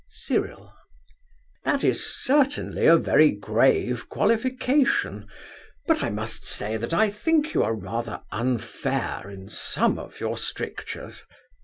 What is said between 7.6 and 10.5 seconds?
are rather unfair in some of your